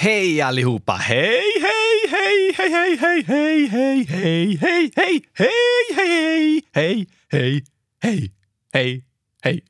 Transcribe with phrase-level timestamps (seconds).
[0.00, 0.96] Hej allihopa!
[0.96, 7.62] Hej, hej, hej, hej, hej, hej, hej, hej, hej, hej, hej, hej, hej, hej,
[8.02, 8.32] hej,
[8.72, 9.04] hej,
[9.42, 9.62] hej,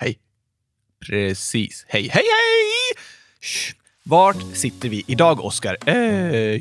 [0.00, 0.18] hej.
[1.06, 1.84] Precis.
[1.88, 2.98] Hej, hej, hej!
[4.02, 5.76] Vart sitter vi idag, Oskar?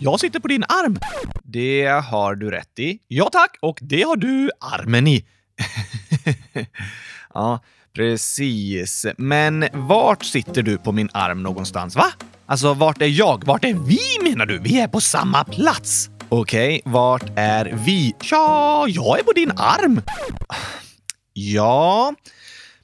[0.01, 0.97] Jag sitter på din arm.
[1.43, 2.99] Det har du rätt i.
[3.07, 3.57] Ja, tack.
[3.61, 5.25] Och det har du armen i.
[7.33, 7.63] ja,
[7.93, 9.05] precis.
[9.17, 12.13] Men vart sitter du på min arm någonstans, va?
[12.49, 13.45] Alltså, vart är jag?
[13.45, 14.59] Vart är vi menar du?
[14.59, 16.09] Vi är på samma plats.
[16.29, 18.15] Okej, vart är vi?
[18.31, 20.01] Ja, jag är på din arm.
[21.33, 22.13] Ja,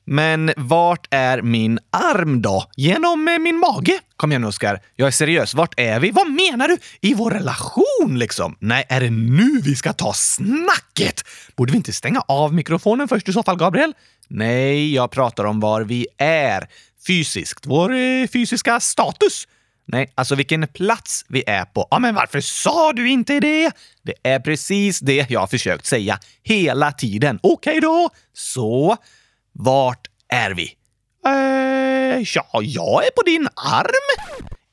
[0.06, 2.66] men vart är min arm då?
[2.76, 4.00] Genom eh, min mage?
[4.18, 5.54] Kom igen Oskar, jag är seriös.
[5.54, 6.12] Vart är vi?
[6.12, 6.78] Vad menar du?
[7.02, 8.58] I vår relation liksom?
[8.60, 11.24] Nej, är det nu vi ska ta snacket?
[11.56, 13.94] Borde vi inte stänga av mikrofonen först i så fall, Gabriel?
[14.28, 16.68] Nej, jag pratar om var vi är
[17.08, 17.66] fysiskt.
[17.66, 19.48] Vår eh, fysiska status.
[19.86, 21.88] Nej, alltså vilken plats vi är på.
[21.92, 23.72] Ja, men varför sa du inte det?
[24.02, 27.40] Det är precis det jag har försökt säga hela tiden.
[27.44, 28.10] Okej då.
[28.34, 28.98] Så,
[29.54, 30.64] vart är vi?
[31.26, 34.28] Eh, ja, jag är på din arm.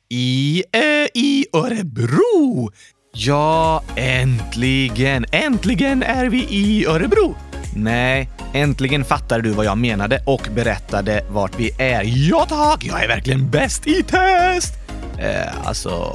[0.09, 0.83] I, eh,
[1.15, 2.71] i Örebro.
[3.13, 5.27] Ja, äntligen.
[5.33, 7.35] Äntligen är vi i Örebro.
[7.77, 12.03] Nej, äntligen fattar du vad jag menade och berättade vart vi är.
[12.05, 14.75] Ja tack, jag är verkligen bäst i test!
[15.19, 16.13] Eh, alltså,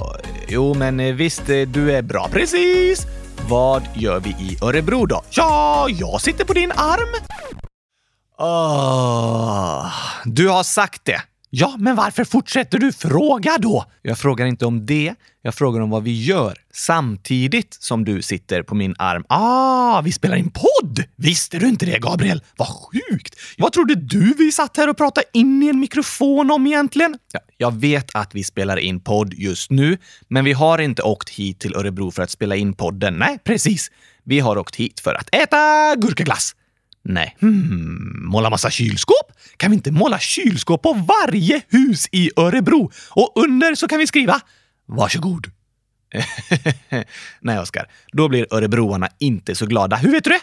[0.47, 2.29] jo men eh, visst, eh, du är bra.
[2.31, 3.07] Precis!
[3.47, 5.23] Vad gör vi i Örebro då?
[5.29, 7.15] Ja, jag sitter på din arm.
[8.37, 9.91] Oh,
[10.25, 11.21] du har sagt det.
[11.49, 13.85] Ja, men varför fortsätter du fråga då?
[14.01, 15.13] Jag frågar inte om det.
[15.41, 19.25] Jag frågar om vad vi gör samtidigt som du sitter på min arm.
[19.29, 21.03] Ah, vi spelar in podd!
[21.15, 22.43] Visste du inte det, Gabriel?
[22.57, 23.35] Vad sjukt!
[23.57, 27.17] Vad trodde du vi satt här och pratade in i en mikrofon om egentligen?
[27.31, 29.97] Ja, jag vet att vi spelar in podd just nu,
[30.27, 33.13] men vi har inte åkt hit till Örebro för att spela in podden.
[33.13, 33.91] Nej, precis.
[34.23, 36.55] Vi har åkt hit för att äta gurkaglass.
[37.07, 37.37] Nej.
[37.41, 39.31] Hmm, måla massa kylskåp?
[39.57, 42.91] Kan vi inte måla kylskåp på varje hus i Örebro?
[43.09, 44.41] Och under så kan vi skriva
[44.85, 45.51] “Varsågod”.
[47.39, 47.87] Nej, Oskar.
[48.11, 49.95] Då blir örebroarna inte så glada.
[49.95, 50.41] Hur vet du det?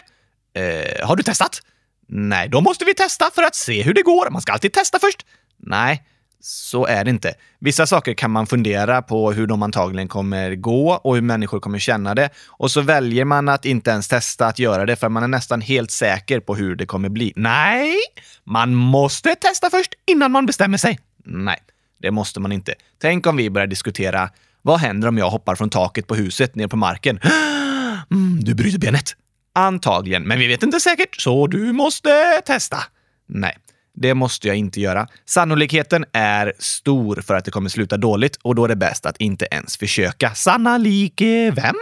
[0.61, 1.61] Eh, har du testat?
[2.07, 4.29] Nej, då måste vi testa för att se hur det går.
[4.29, 5.25] Man ska alltid testa först.
[5.57, 6.03] Nej,
[6.45, 7.33] så är det inte.
[7.59, 11.79] Vissa saker kan man fundera på hur de antagligen kommer gå och hur människor kommer
[11.79, 12.29] känna det.
[12.47, 15.61] Och så väljer man att inte ens testa att göra det för man är nästan
[15.61, 17.33] helt säker på hur det kommer bli.
[17.35, 17.95] Nej,
[18.43, 20.99] man måste testa först innan man bestämmer sig.
[21.25, 21.59] Nej,
[22.01, 22.73] det måste man inte.
[23.01, 24.29] Tänk om vi börjar diskutera
[24.61, 27.19] vad händer om jag hoppar från taket på huset ner på marken?
[28.11, 29.15] Mm, du bryter benet.
[29.55, 32.77] Antagligen, men vi vet inte säkert, så du måste testa.
[33.27, 33.57] Nej.
[33.95, 35.07] Det måste jag inte göra.
[35.25, 39.17] Sannolikheten är stor för att det kommer sluta dåligt och då är det bäst att
[39.17, 40.33] inte ens försöka.
[40.33, 41.75] Sannolik eh, vem?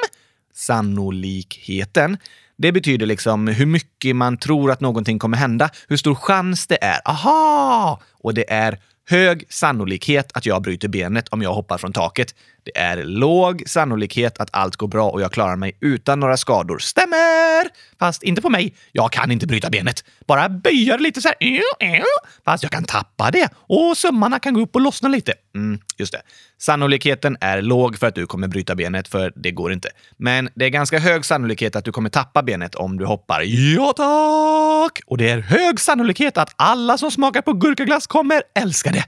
[0.53, 2.17] Sannolikheten.
[2.57, 6.83] Det betyder liksom hur mycket man tror att någonting kommer hända, hur stor chans det
[6.83, 7.00] är.
[7.05, 8.01] Aha!
[8.11, 8.79] Och det är
[9.11, 12.35] hög sannolikhet att jag bryter benet om jag hoppar från taket.
[12.63, 16.77] Det är låg sannolikhet att allt går bra och jag klarar mig utan några skador.
[16.77, 17.69] Stämmer!
[18.00, 18.73] Fast inte på mig.
[18.91, 20.03] Jag kan inte bryta benet.
[20.27, 22.03] Bara böja det lite så här.
[22.45, 25.33] Fast jag kan tappa det och sömmarna kan gå upp och lossna lite.
[25.55, 26.21] Mm, just det.
[26.57, 29.89] Sannolikheten är låg för att du kommer bryta benet, för det går inte.
[30.17, 33.41] Men det är ganska hög sannolikhet att du kommer tappa benet om du hoppar.
[33.41, 35.00] Ja, tack!
[35.05, 39.00] Och det är hög sannolikhet att alla som smakar på gurkaglass kommer älska det.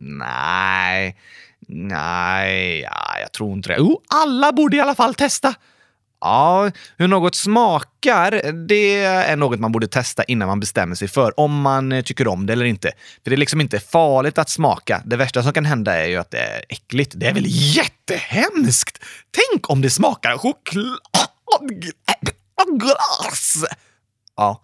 [0.00, 1.16] Nej,
[1.68, 3.76] nej, ja, jag tror inte det.
[3.78, 5.54] Jo, alla borde i alla fall testa.
[6.20, 11.40] Ja, hur något smakar, det är något man borde testa innan man bestämmer sig för
[11.40, 12.92] om man eh, tycker om det eller inte.
[13.24, 15.02] För det är liksom inte farligt att smaka.
[15.04, 17.12] Det värsta som kan hända är ju att det är äckligt.
[17.16, 19.04] Det är väl jättehemskt?
[19.30, 20.96] Tänk om det smakar chokladglass!
[23.56, 23.68] Äh, äh,
[24.36, 24.62] ja,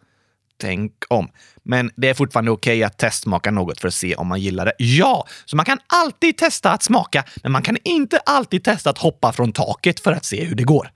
[0.61, 1.31] tänk om.
[1.63, 4.65] Men det är fortfarande okej okay att testsmaka något för att se om man gillar
[4.65, 4.75] det.
[4.79, 8.99] Ja, så man kan alltid testa att smaka, men man kan inte alltid testa att
[8.99, 10.91] hoppa från taket för att se hur det går.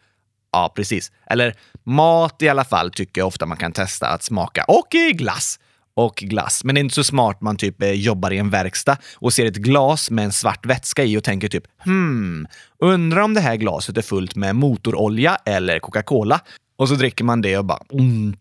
[0.52, 1.12] Ja, precis.
[1.26, 1.54] Eller
[1.84, 4.64] mat i alla fall tycker jag ofta man kan testa att smaka.
[4.68, 5.58] Och glass.
[5.94, 6.64] Och glass.
[6.64, 9.46] Men det är inte så smart man typ eh, jobbar i en verkstad och ser
[9.46, 12.46] ett glas med en svart vätska i och tänker typ hmm,
[12.78, 16.40] undrar om det här glaset är fullt med motorolja eller Coca-Cola.
[16.76, 18.36] Och så dricker man det och bara mm,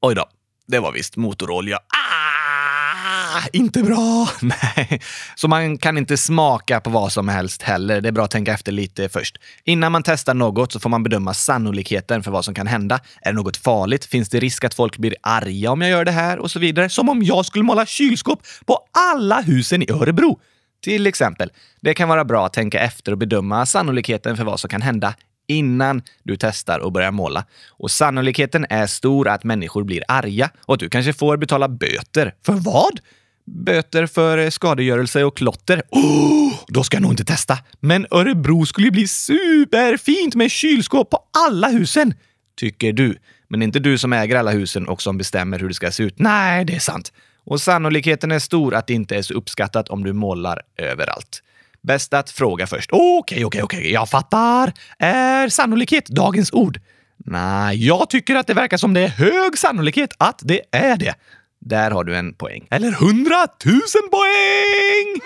[0.00, 0.26] oj då,
[0.66, 1.76] det var visst motorolja.
[1.76, 4.28] Ah, inte bra!
[4.42, 5.00] Nej.
[5.36, 8.00] Så man kan inte smaka på vad som helst heller.
[8.00, 9.36] Det är bra att tänka efter lite först.
[9.64, 13.00] Innan man testar något så får man bedöma sannolikheten för vad som kan hända.
[13.20, 14.04] Är det något farligt?
[14.04, 16.38] Finns det risk att folk blir arga om jag gör det här?
[16.38, 16.88] Och så vidare.
[16.88, 20.40] Som om jag skulle måla kylskåp på alla husen i Örebro.
[20.84, 24.70] Till exempel, det kan vara bra att tänka efter och bedöma sannolikheten för vad som
[24.70, 25.14] kan hända
[25.46, 27.44] innan du testar och börjar måla.
[27.70, 32.34] Och sannolikheten är stor att människor blir arga och att du kanske får betala böter.
[32.46, 33.00] För vad?
[33.44, 35.82] Böter för eh, skadegörelse och klotter.
[35.90, 37.58] Oh, då ska jag nog inte testa.
[37.80, 42.14] Men Örebro skulle bli superfint med kylskåp på alla husen.
[42.56, 43.18] Tycker du.
[43.48, 45.90] Men det är inte du som äger alla husen och som bestämmer hur det ska
[45.90, 46.18] se ut.
[46.18, 47.12] Nej, det är sant.
[47.44, 51.42] Och sannolikheten är stor att det inte är så uppskattat om du målar överallt.
[51.82, 52.90] Bäst att fråga först.
[52.92, 54.72] Okej, okej, okej, jag fattar.
[54.98, 56.80] Är sannolikhet dagens ord?
[57.24, 61.14] Nej, jag tycker att det verkar som det är hög sannolikhet att det är det.
[61.60, 62.66] Där har du en poäng.
[62.70, 65.20] Eller hundratusen poäng!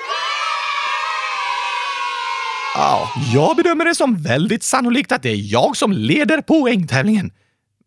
[2.75, 7.31] Ja, jag bedömer det som väldigt sannolikt att det är jag som leder poängtävlingen.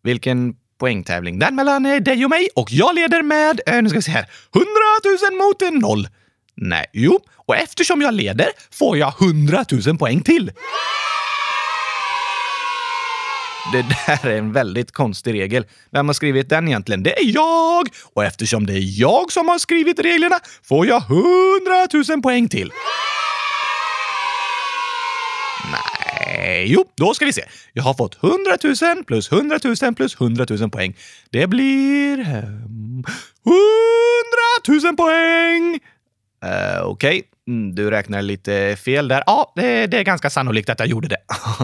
[0.02, 1.38] Vilken poängtävling?
[1.38, 4.26] Den mellan dig och mig och jag leder med, eh, nu ska vi se här,
[4.52, 6.08] hundratusen mot en noll.
[6.62, 10.52] Nej, jo, och eftersom jag leder får jag 100 000 poäng till.
[13.72, 15.66] Det där är en väldigt konstig regel.
[15.90, 17.02] Vem har skrivit den egentligen?
[17.02, 17.88] Det är jag!
[18.12, 22.72] Och eftersom det är jag som har skrivit reglerna får jag 100 000 poäng till.
[25.72, 27.44] Nej, jo, då ska vi se.
[27.72, 28.38] Jag har fått 100
[28.94, 30.96] 000 plus 100 000 plus 100 000 poäng.
[31.30, 32.20] Det blir...
[32.20, 33.04] Ehm,
[34.68, 35.80] 100 000 poäng!
[36.44, 37.22] Uh, Okej, okay.
[37.48, 39.22] Mm, du räknar lite fel där.
[39.26, 41.20] Ja, det, det är ganska sannolikt att jag gjorde det.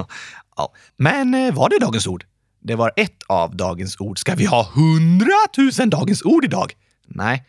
[0.56, 0.72] ja.
[0.96, 2.24] Men eh, var det dagens ord?
[2.60, 4.18] Det var ett av dagens ord.
[4.18, 6.72] Ska vi ha hundratusen dagens ord idag?
[7.06, 7.44] Nej,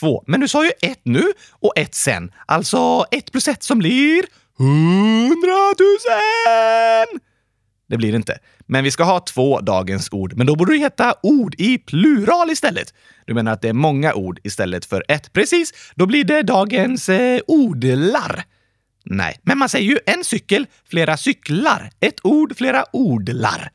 [0.00, 0.24] två.
[0.26, 2.32] Men du sa ju ett nu och ett sen.
[2.46, 4.22] Alltså ett plus ett som blir
[4.58, 5.30] hundratusen!
[7.88, 8.38] Det blir det inte.
[8.72, 10.34] Men vi ska ha två dagens ord.
[10.36, 12.94] Men då borde det heta ord i plural istället.
[13.26, 15.32] Du menar att det är många ord istället för ett?
[15.32, 15.92] Precis.
[15.94, 18.44] Då blir det dagens eh, odlar.
[19.04, 21.90] Nej, men man säger ju en cykel, flera cyklar.
[22.00, 23.70] Ett ord, flera odlar.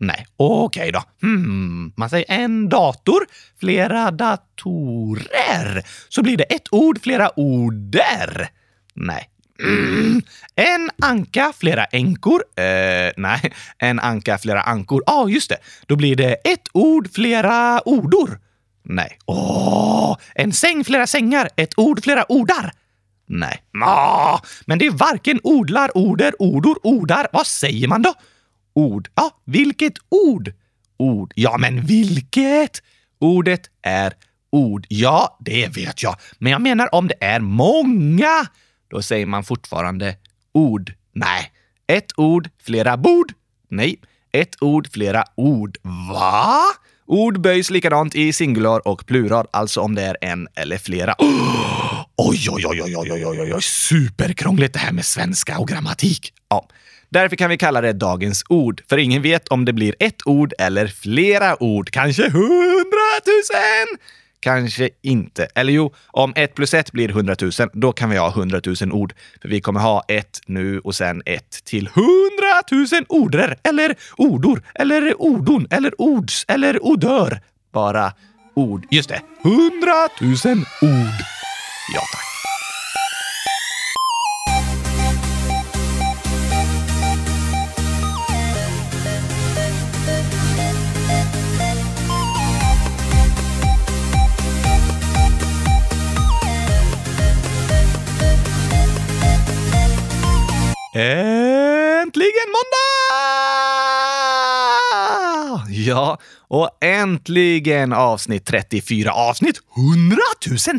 [0.00, 1.02] Nej, okej okay då.
[1.22, 1.92] Hmm.
[1.96, 3.26] Man säger en dator,
[3.60, 5.82] flera datorer.
[6.08, 8.48] Så blir det ett ord, flera order.
[8.94, 9.28] Nej,
[9.62, 10.22] Mm.
[10.54, 12.44] En anka, flera änkor.
[12.56, 15.02] Eh, nej, en anka, flera ankor.
[15.06, 15.58] Ja, ah, just det.
[15.86, 18.40] Då blir det ett ord, flera ordor.
[18.82, 19.18] Nej.
[19.26, 21.48] Åh, en säng, flera sängar.
[21.56, 22.72] Ett ord, flera ordar.
[23.26, 23.62] Nej.
[23.84, 27.28] Ah, men det är varken odlar, order, ordor, ordar.
[27.32, 28.14] Vad säger man då?
[28.74, 29.08] Ord.
[29.14, 30.52] Ja, vilket ord?
[30.96, 31.32] Ord.
[31.36, 32.82] Ja, men vilket?
[33.20, 34.12] Ordet är
[34.52, 34.86] ord.
[34.88, 36.16] Ja, det vet jag.
[36.38, 38.46] Men jag menar om det är många
[38.88, 40.16] då säger man fortfarande
[40.52, 40.92] ord.
[41.12, 41.52] Nej.
[41.86, 43.32] Ett ord, flera bord.
[43.68, 44.00] Nej.
[44.32, 45.78] Ett ord, flera ord.
[45.82, 46.62] Va?
[47.06, 51.14] Ord böjs likadant i singular och plural, alltså om det är en eller flera.
[51.18, 52.04] Oh!
[52.16, 56.32] Oj, oj, oj, oj, oj, oj, oj, oj, superkrångligt det här med svenska och grammatik.
[56.48, 56.68] Ja,
[57.08, 60.52] därför kan vi kalla det dagens ord, för ingen vet om det blir ett ord
[60.58, 63.98] eller flera ord, kanske hundratusen!
[64.40, 65.48] Kanske inte.
[65.54, 68.92] Eller jo, om 1 plus 1 blir 100 000, då kan vi ha 100 000
[68.92, 69.14] ord.
[69.42, 74.62] För vi kommer ha ett nu och sen ett till 100 000 order, eller ordor,
[74.74, 77.40] eller ordon, eller ords, eller odör.
[77.72, 78.12] Bara
[78.54, 78.86] ord.
[78.90, 80.32] Just det, 100 000
[80.82, 81.18] ord.
[81.94, 82.27] Ja, tack.
[105.88, 106.18] Ja,
[106.48, 109.12] och äntligen avsnitt 34.
[109.12, 110.16] Avsnitt 100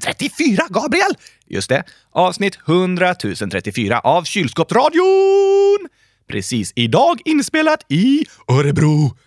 [0.02, 1.12] 034, Gabriel!
[1.48, 5.88] Just det, avsnitt 100 034 av Kylskåpsradion!
[6.28, 9.18] Precis idag inspelat i Örebro.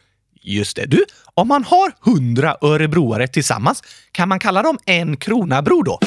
[0.43, 1.05] Just det, du.
[1.35, 5.99] Om man har 100 örebroare tillsammans, kan man kalla dem en kronabro då?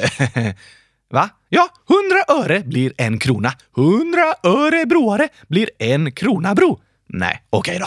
[1.10, 1.30] Va?
[1.48, 1.68] Ja,
[2.28, 3.52] 100 öre blir en krona.
[3.76, 6.80] 100 öre broare blir en kronabro.
[7.06, 7.86] Nej, okej okay då.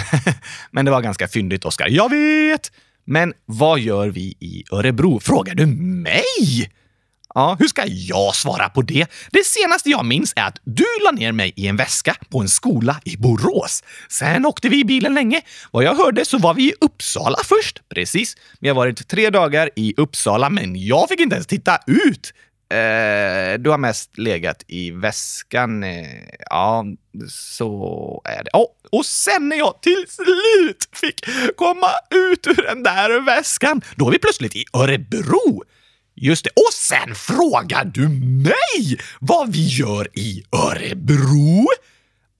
[0.70, 1.88] Men det var ganska fyndigt, Oskar.
[1.88, 2.72] Jag vet!
[3.04, 5.20] Men vad gör vi i Örebro?
[5.20, 6.70] Frågar du mig?
[7.34, 9.06] Ja, hur ska jag svara på det?
[9.30, 12.48] Det senaste jag minns är att du la ner mig i en väska på en
[12.48, 13.84] skola i Borås.
[14.08, 15.40] Sen åkte vi i bilen länge.
[15.70, 17.82] Vad jag hörde så var vi i Uppsala först.
[17.94, 18.36] Precis.
[18.60, 22.32] Vi har varit tre dagar i Uppsala, men jag fick inte ens titta ut.
[22.72, 25.84] Eh, du har mest legat i väskan.
[25.84, 26.06] Eh,
[26.50, 26.84] ja,
[27.28, 28.50] så är det.
[28.52, 31.20] Oh, och sen när jag till slut fick
[31.56, 35.64] komma ut ur den där väskan, då är vi plötsligt i Örebro.
[36.14, 36.50] Just det.
[36.50, 38.08] Och sen frågar du
[38.48, 41.66] mig vad vi gör i Örebro?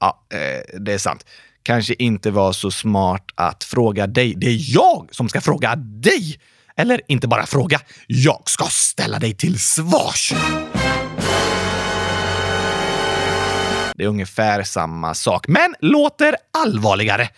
[0.00, 1.26] Ja, eh, det är sant.
[1.62, 4.34] Kanske inte var så smart att fråga dig.
[4.36, 6.40] Det är jag som ska fråga dig!
[6.76, 10.32] Eller inte bara fråga, jag ska ställa dig till svars!
[13.94, 17.28] Det är ungefär samma sak, men låter allvarligare.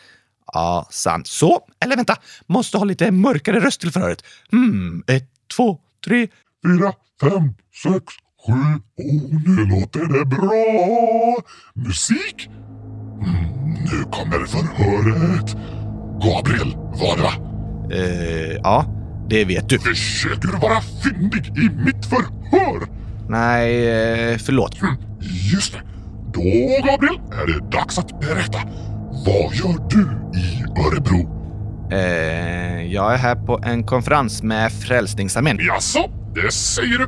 [0.53, 1.26] Ja, sant.
[1.26, 4.25] Så, eller vänta, måste ha lite mörkare röst till förhöret.
[4.50, 6.29] Hmm, ett, två, tre,
[6.67, 8.05] fyra, fem, sex,
[8.47, 8.53] sju.
[8.53, 11.43] Oh, nu låter det bra!
[11.75, 12.47] Musik?
[12.47, 15.57] Mm, nu kommer förhöret.
[16.23, 17.33] Gabriel var det va?
[17.97, 18.87] Eh, ja,
[19.28, 19.78] det vet du.
[19.78, 22.88] Försöker du vara fyndig i mitt förhör?
[23.28, 23.88] Nej,
[24.33, 24.81] eh, förlåt.
[24.81, 24.97] Hm,
[25.52, 25.81] just det.
[26.35, 26.40] Då,
[26.90, 28.59] Gabriel, är det dags att berätta.
[29.26, 30.02] Vad gör du
[30.38, 31.35] i Örebro?
[31.93, 35.59] Eh, jag är här på en konferens med Frälsningsarmén.
[35.61, 37.04] Jaså, det säger du?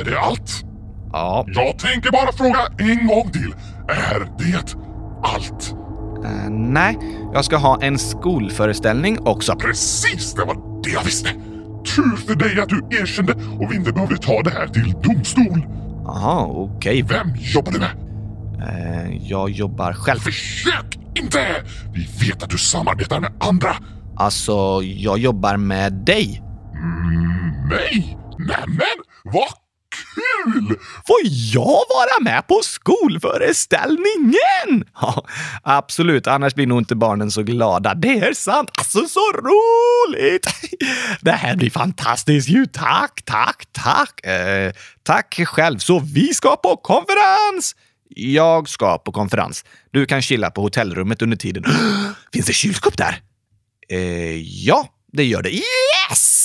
[0.00, 0.64] Är det allt?
[1.12, 1.44] Ja.
[1.48, 3.54] Jag tänker bara fråga en gång till.
[3.88, 4.74] Är det
[5.22, 5.74] allt?
[6.24, 6.98] Eh, nej,
[7.34, 9.56] jag ska ha en skolföreställning också.
[9.56, 11.30] Precis, det var det jag visste.
[11.94, 15.66] Tur för dig att du erkände och vi inte behövde ta det här till domstol.
[16.04, 17.02] Jaha, okej.
[17.02, 17.90] Vem jobbar du med?
[18.68, 20.18] Eh, jag jobbar själv.
[20.18, 21.38] Försök inte!
[21.94, 23.76] Vi vet att du samarbetar med andra.
[24.16, 26.42] Alltså, jag jobbar med dig.
[26.74, 28.18] Mm, mig?
[28.38, 29.48] Nämen, vad
[30.16, 30.78] kul!
[31.06, 34.84] Får jag vara med på skolföreställningen?
[35.00, 35.26] Ja,
[35.62, 36.26] absolut.
[36.26, 37.94] Annars blir nog inte barnen så glada.
[37.94, 38.70] Det är sant.
[38.78, 40.46] Alltså, så roligt!
[41.20, 42.66] Det här blir fantastiskt ju.
[42.66, 44.26] Tack, tack, tack.
[44.26, 45.78] Eh, tack själv.
[45.78, 47.74] Så vi ska på konferens!
[48.08, 49.64] Jag ska på konferens.
[49.90, 51.64] Du kan chilla på hotellrummet under tiden.
[52.32, 53.20] Finns det kylskåp där?
[53.88, 55.50] Eh, ja, det gör det.
[55.50, 56.35] Yes!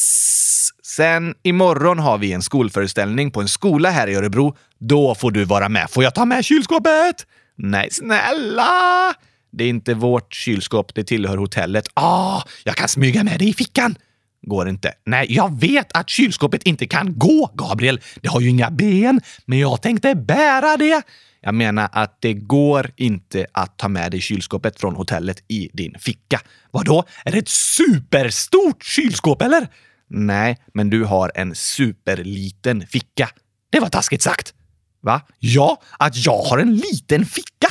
[1.02, 4.56] Sen imorgon har vi en skolföreställning på en skola här i Örebro.
[4.80, 5.90] Då får du vara med.
[5.90, 7.28] Får jag ta med kylskåpet?
[7.56, 9.14] Nej, snälla!
[9.52, 11.88] Det är inte vårt kylskåp, det tillhör hotellet.
[11.94, 13.96] Ah, jag kan smyga med det i fickan.
[14.42, 14.94] Går inte.
[15.06, 18.00] Nej, jag vet att kylskåpet inte kan gå, Gabriel.
[18.22, 21.02] Det har ju inga ben, men jag tänkte bära det.
[21.42, 25.96] Jag menar att det går inte att ta med dig kylskåpet från hotellet i din
[26.00, 26.42] ficka.
[26.72, 27.04] Vadå?
[27.26, 29.68] Är det ett superstort kylskåp eller?
[30.14, 33.30] Nej, men du har en superliten ficka.
[33.70, 34.54] Det var taskigt sagt.
[35.02, 35.22] Va?
[35.40, 37.68] Ja, att jag har en liten ficka.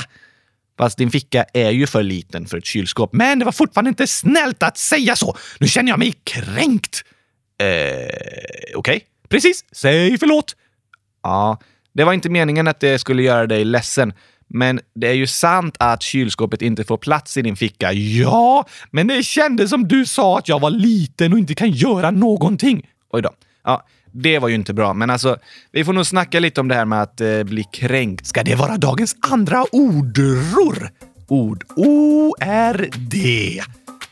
[0.79, 3.13] Fast din ficka är ju för liten för ett kylskåp.
[3.13, 5.37] Men det var fortfarande inte snällt att säga så.
[5.59, 7.03] Nu känner jag mig kränkt.
[7.59, 8.75] Eh, okej.
[8.77, 9.01] Okay.
[9.29, 9.65] Precis.
[9.73, 10.57] Säg förlåt.
[11.23, 11.61] Ja,
[11.93, 14.13] det var inte meningen att det skulle göra dig ledsen.
[14.53, 17.93] Men det är ju sant att kylskåpet inte får plats i din ficka.
[17.93, 22.11] Ja, men det kändes som du sa att jag var liten och inte kan göra
[22.11, 22.87] någonting.
[23.13, 23.31] Oj då.
[23.65, 25.37] Ja, det var ju inte bra, men alltså,
[25.73, 28.27] vi får nog snacka lite om det här med att eh, bli kränkt.
[28.27, 30.91] Ska det vara dagens andra ordror?
[31.29, 33.63] Ord O-R-D.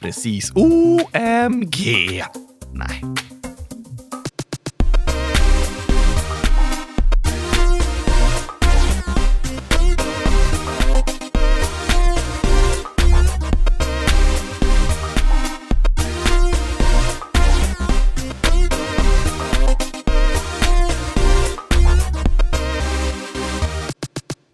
[0.00, 0.52] Precis.
[0.54, 2.24] O-M-G.
[2.72, 3.27] Nej.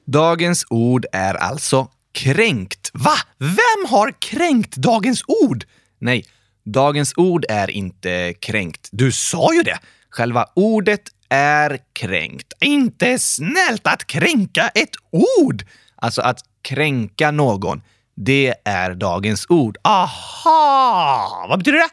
[0.05, 2.91] Dagens ord är alltså kränkt.
[2.95, 3.17] Va?
[3.39, 5.65] Vem har kränkt dagens ord?
[5.99, 6.25] Nej,
[6.65, 8.89] dagens ord är inte kränkt.
[8.93, 9.79] Du sa ju det.
[10.11, 12.53] Själva ordet är kränkt.
[12.61, 14.95] Inte snällt att kränka ett
[15.41, 15.65] ord!
[15.97, 17.83] Alltså att kränka någon,
[18.17, 19.77] det är dagens ord.
[19.83, 21.47] Aha!
[21.49, 21.89] Vad betyder det?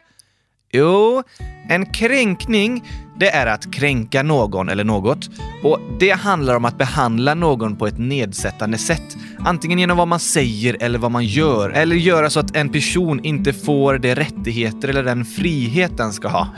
[0.74, 1.22] Jo,
[1.68, 2.84] en kränkning,
[3.16, 5.30] det är att kränka någon eller något.
[5.62, 9.16] Och det handlar om att behandla någon på ett nedsättande sätt.
[9.38, 11.70] Antingen genom vad man säger eller vad man gör.
[11.70, 16.28] Eller göra så att en person inte får de rättigheter eller den frihet den ska
[16.28, 16.48] ha.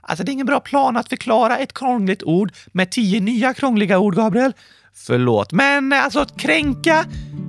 [0.00, 3.98] Alltså, det är ingen bra plan att förklara ett krångligt ord med tio nya krångliga
[3.98, 4.52] ord, Gabriel.
[4.94, 7.04] Förlåt, men alltså att kränka,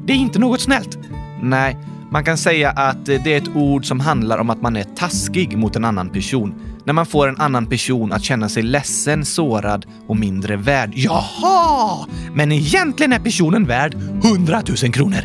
[0.05, 0.97] det är inte något snällt.
[1.41, 1.77] Nej,
[2.11, 4.83] man kan säga att eh, det är ett ord som handlar om att man är
[4.83, 6.53] taskig mot en annan person.
[6.85, 10.91] När man får en annan person att känna sig ledsen, sårad och mindre värd.
[10.95, 12.05] Jaha!
[12.33, 15.19] Men egentligen är personen värd 100 000 kronor.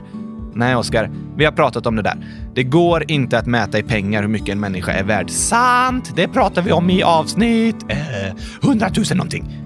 [0.54, 1.10] Nej, Oskar.
[1.36, 2.16] Vi har pratat om det där.
[2.54, 5.30] Det går inte att mäta i pengar hur mycket en människa är värd.
[5.30, 6.12] Sant!
[6.16, 9.65] Det pratar vi om i avsnitt eh, 100 000 någonting.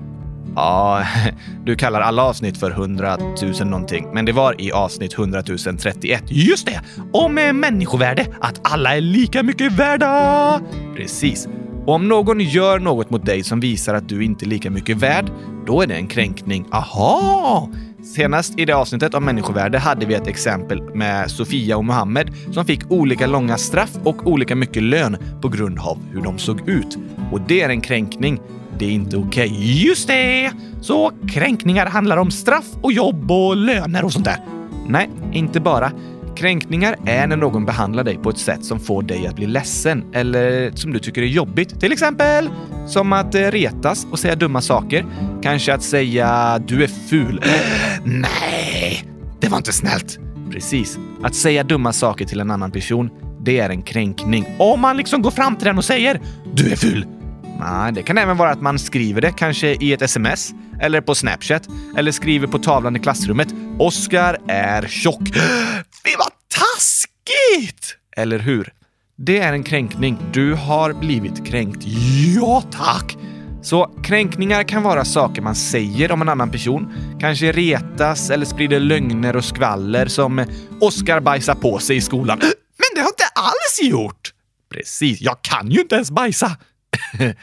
[0.57, 1.05] Ja,
[1.65, 6.25] du kallar alla avsnitt för 100 000 någonting, men det var i avsnitt 100 031.
[6.29, 6.81] Just det!
[7.13, 10.61] Om människovärde, att alla är lika mycket värda!
[10.97, 11.49] Precis.
[11.87, 14.97] Och om någon gör något mot dig som visar att du inte är lika mycket
[14.97, 15.31] värd,
[15.67, 16.67] då är det en kränkning.
[16.73, 17.69] Aha!
[18.05, 22.65] Senast i det avsnittet om människovärde hade vi ett exempel med Sofia och Mohammed som
[22.65, 26.99] fick olika långa straff och olika mycket lön på grund av hur de såg ut.
[27.33, 28.41] Och det är en kränkning.
[28.79, 29.51] Det är inte okej.
[29.51, 29.65] Okay.
[29.65, 30.53] Just det!
[30.81, 34.39] Så kränkningar handlar om straff och jobb och löner och sånt där?
[34.89, 35.93] Nej, inte bara.
[36.37, 40.05] Kränkningar är när någon behandlar dig på ett sätt som får dig att bli ledsen
[40.13, 41.81] eller som du tycker är jobbigt.
[41.81, 42.51] Till exempel
[42.87, 45.07] som att eh, retas och säga dumma saker.
[45.43, 47.45] Kanske att säga “du är ful”.
[48.05, 49.05] Nej,
[49.41, 50.19] det var inte snällt.
[50.51, 50.99] Precis.
[51.23, 53.11] Att säga dumma saker till en annan person,
[53.41, 54.47] det är en kränkning.
[54.59, 56.21] Om man liksom går fram till den och säger
[56.55, 57.07] “du är ful”.
[57.61, 60.51] Nej, det kan även vara att man skriver det, kanske i ett sms
[60.81, 63.49] eller på Snapchat eller skriver på tavlan i klassrummet.
[63.79, 65.21] Oskar är tjock.
[66.05, 67.97] Fy vad taskigt!
[68.17, 68.73] Eller hur?
[69.17, 70.19] Det är en kränkning.
[70.33, 71.85] Du har blivit kränkt.
[72.37, 73.17] Ja, tack!
[73.63, 76.93] Så kränkningar kan vara saker man säger om en annan person.
[77.21, 80.47] Kanske retas eller sprider lögner och skvaller som
[80.81, 82.39] “Oskar bajsar på sig i skolan”.
[82.43, 84.33] Men det har jag inte alls gjort!
[84.75, 86.57] Precis, jag kan ju inte ens bajsa.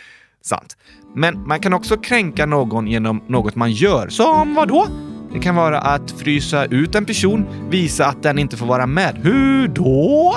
[0.42, 0.78] Sant.
[1.16, 4.10] Men man kan också kränka någon genom något man gör.
[4.10, 4.88] Som vad då?
[5.34, 9.18] Det kan vara att frysa ut en person, visa att den inte får vara med.
[9.24, 10.36] Hur då?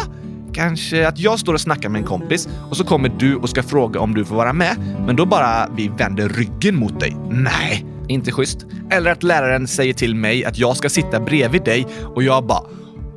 [0.52, 3.62] Kanske att jag står och snackar med en kompis och så kommer du och ska
[3.62, 4.76] fråga om du får vara med,
[5.06, 7.16] men då bara vi vänder ryggen mot dig.
[7.30, 8.66] Nej, inte schysst.
[8.90, 12.62] Eller att läraren säger till mig att jag ska sitta bredvid dig och jag bara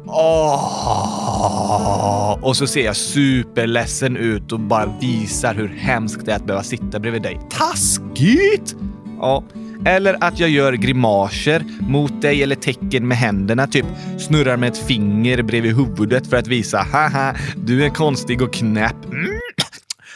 [0.05, 1.93] Åh!
[2.41, 6.63] Och så ser jag superledsen ut och bara visar hur hemskt det är att behöva
[6.63, 7.39] sitta bredvid dig.
[7.49, 8.75] Taskigt!
[9.19, 9.43] Ja.
[9.85, 13.85] Eller att jag gör grimaser mot dig eller tecken med händerna, typ
[14.19, 19.05] snurrar med ett finger bredvid huvudet för att visa haha, du är konstig och knäpp.
[19.05, 19.39] Mm.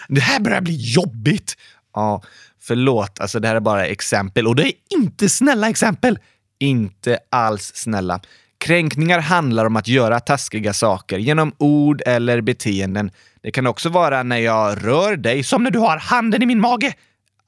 [0.07, 1.57] Det här börjar bli jobbigt.
[1.93, 2.21] Ja,
[2.61, 6.19] förlåt, alltså det här är bara exempel och det är inte snälla exempel.
[6.59, 8.19] Inte alls snälla.
[8.57, 13.11] Kränkningar handlar om att göra taskiga saker genom ord eller beteenden.
[13.43, 16.61] Det kan också vara när jag rör dig, som när du har handen i min
[16.61, 16.93] mage.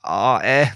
[0.03, 0.67] Ja, eh,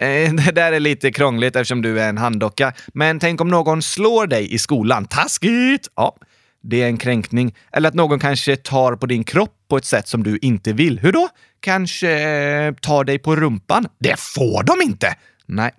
[0.00, 2.72] eh, det där är lite krångligt eftersom du är en handdocka.
[2.94, 5.06] Men tänk om någon slår dig i skolan.
[5.06, 5.88] Taskigt!
[5.96, 6.16] Ja,
[6.62, 7.54] det är en kränkning.
[7.72, 10.98] Eller att någon kanske tar på din kropp på ett sätt som du inte vill.
[10.98, 11.28] Hur då?
[11.60, 13.86] Kanske eh, tar dig på rumpan?
[13.98, 15.14] Det får de inte!
[15.46, 15.72] Nej.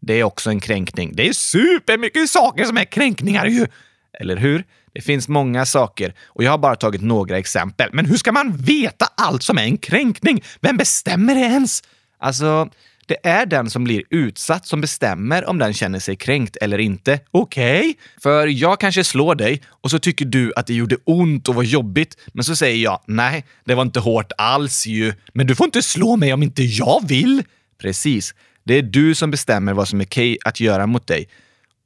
[0.00, 1.12] Det är också en kränkning.
[1.14, 3.66] Det är supermycket saker som är kränkningar ju!
[4.20, 4.64] Eller hur?
[4.92, 7.90] Det finns många saker och jag har bara tagit några exempel.
[7.92, 10.44] Men hur ska man veta allt som är en kränkning?
[10.60, 11.82] Vem bestämmer det ens?
[12.18, 12.70] Alltså,
[13.06, 17.20] det är den som blir utsatt som bestämmer om den känner sig kränkt eller inte.
[17.30, 17.80] Okej?
[17.80, 17.94] Okay?
[18.22, 21.62] För jag kanske slår dig och så tycker du att det gjorde ont och var
[21.62, 22.16] jobbigt.
[22.32, 25.14] Men så säger jag, nej, det var inte hårt alls ju.
[25.32, 27.42] Men du får inte slå mig om inte jag vill.
[27.80, 28.34] Precis.
[28.68, 31.28] Det är du som bestämmer vad som är okej okay att göra mot dig.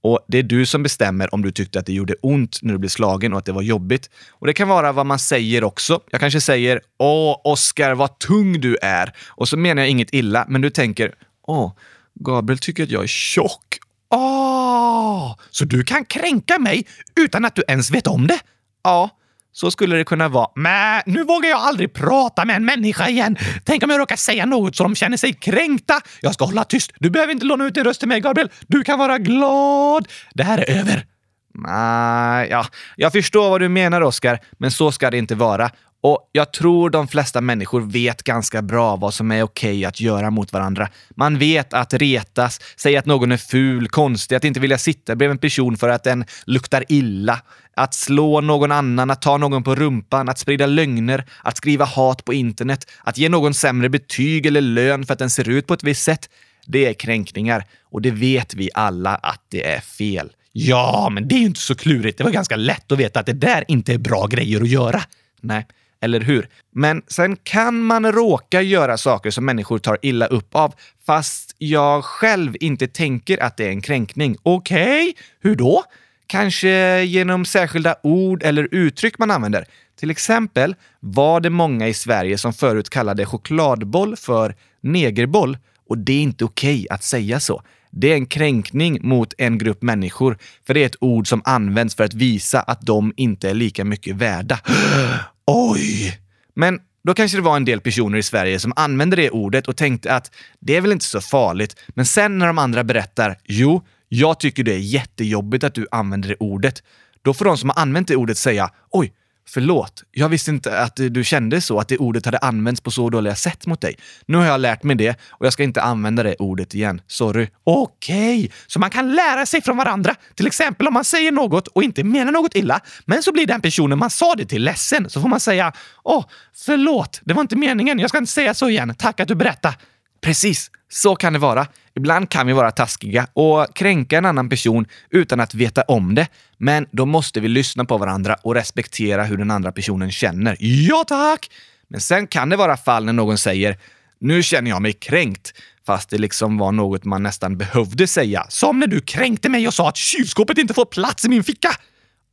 [0.03, 2.79] Och det är du som bestämmer om du tyckte att det gjorde ont när du
[2.79, 4.11] blev slagen och att det var jobbigt.
[4.31, 6.01] Och det kan vara vad man säger också.
[6.11, 10.47] Jag kanske säger “Åh, Oskar, vad tung du är” och så menar jag inget illa,
[10.49, 11.73] men du tänker “Åh,
[12.15, 13.79] Gabriel tycker att jag är tjock”.
[14.11, 16.87] Åh, så du kan kränka mig
[17.21, 18.41] utan att du ens vet om det?
[18.85, 19.11] Ja,
[19.53, 20.49] så skulle det kunna vara.
[20.55, 23.37] Men nu vågar jag aldrig prata med en människa igen.
[23.65, 26.01] Tänk om jag råkar säga något så de känner sig kränkta.
[26.21, 26.93] Jag ska hålla tyst.
[26.99, 28.51] Du behöver inte låna ut din röst till mig, Gabriel.
[28.67, 30.09] Du kan vara glad.
[30.35, 31.07] Det här är över.
[31.55, 35.71] Nej, ja, jag förstår vad du menar, Oskar, men så ska det inte vara.
[36.05, 40.01] Och jag tror de flesta människor vet ganska bra vad som är okej okay att
[40.01, 40.89] göra mot varandra.
[41.11, 45.33] Man vet att retas, säga att någon är ful, konstig, att inte vilja sitta bredvid
[45.33, 47.41] en person för att den luktar illa,
[47.77, 52.25] att slå någon annan, att ta någon på rumpan, att sprida lögner, att skriva hat
[52.25, 55.75] på internet, att ge någon sämre betyg eller lön för att den ser ut på
[55.75, 56.31] ett visst sätt.
[56.67, 60.33] Det är kränkningar och det vet vi alla att det är fel.
[60.53, 62.19] Ja, men det är ju inte så klurigt.
[62.19, 65.03] Det var ganska lätt att veta att det där inte är bra grejer att göra.
[65.41, 65.67] Nej,
[66.03, 66.49] eller hur?
[66.75, 70.75] Men sen kan man råka göra saker som människor tar illa upp av,
[71.07, 74.37] fast jag själv inte tänker att det är en kränkning.
[74.43, 75.13] Okej, okay.
[75.41, 75.85] hur då?
[76.27, 79.65] Kanske genom särskilda ord eller uttryck man använder.
[80.01, 86.13] Till exempel var det många i Sverige som förut kallade chokladboll för negerboll och det
[86.13, 87.63] är inte okej okay att säga så.
[87.91, 91.95] Det är en kränkning mot en grupp människor, för det är ett ord som används
[91.95, 94.59] för att visa att de inte är lika mycket värda.
[95.55, 96.19] Oj!
[96.55, 99.77] Men Då kanske det var en del personer i Sverige som använde det ordet och
[99.77, 101.77] tänkte att det är väl inte så farligt.
[101.89, 106.29] Men sen när de andra berättar “Jo, jag tycker det är jättejobbigt att du använder
[106.29, 106.83] det ordet”,
[107.23, 109.13] då får de som har använt det ordet säga “Oj,
[109.49, 113.11] Förlåt, jag visste inte att du kände så, att det ordet hade använts på så
[113.11, 113.97] dåliga sätt mot dig.
[114.27, 117.01] Nu har jag lärt mig det och jag ska inte använda det ordet igen.
[117.07, 117.49] Sorry.
[117.65, 118.49] Okej, okay.
[118.67, 120.15] så man kan lära sig från varandra.
[120.35, 123.61] Till exempel om man säger något och inte menar något illa, men så blir den
[123.61, 125.11] personen man sa det till ledsen.
[125.11, 125.73] Så får man säga
[126.05, 126.25] “Åh,
[126.55, 127.99] förlåt, det var inte meningen.
[127.99, 128.95] Jag ska inte säga så igen.
[128.99, 129.75] Tack att du berättade.”
[130.21, 131.67] Precis, så kan det vara.
[131.95, 136.29] Ibland kan vi vara taskiga och kränka en annan person utan att veta om det.
[136.59, 140.57] Men då måste vi lyssna på varandra och respektera hur den andra personen känner.
[140.61, 141.51] Ja, tack!
[141.89, 143.79] Men sen kan det vara fall när någon säger
[144.19, 145.53] “Nu känner jag mig kränkt”
[145.87, 148.47] fast det liksom var något man nästan behövde säga.
[148.49, 151.71] Som när du kränkte mig och sa att kylskåpet inte får plats i min ficka.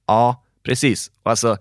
[0.07, 1.11] Ja, precis.
[1.23, 1.57] Alltså,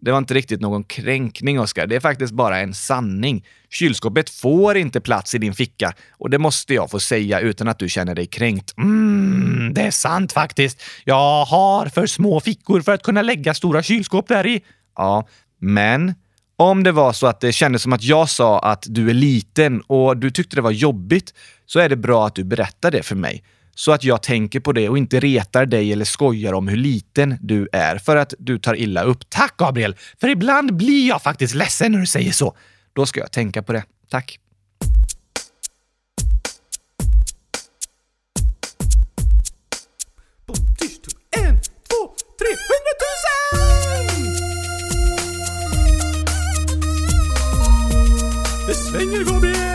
[0.00, 1.86] det var inte riktigt någon kränkning, Oskar.
[1.86, 3.44] Det är faktiskt bara en sanning.
[3.70, 7.78] Kylskåpet får inte plats i din ficka och det måste jag få säga utan att
[7.78, 8.74] du känner dig kränkt.
[8.78, 10.82] Mm, det är sant faktiskt.
[11.04, 14.60] Jag har för små fickor för att kunna lägga stora kylskåp där i.
[14.96, 16.14] Ja, men
[16.56, 19.80] om det var så att det kändes som att jag sa att du är liten
[19.80, 21.34] och du tyckte det var jobbigt
[21.66, 24.72] så är det bra att du berättar det för mig så att jag tänker på
[24.72, 28.58] det och inte retar dig eller skojar om hur liten du är för att du
[28.58, 29.30] tar illa upp.
[29.30, 29.96] Tack Gabriel!
[30.20, 32.56] För ibland blir jag faktiskt ledsen när du säger så.
[32.92, 33.84] Då ska jag tänka på det.
[34.08, 34.38] Tack!
[41.36, 44.10] En, två, tre, hundratusen!
[48.66, 49.69] Det svänger Gabriel!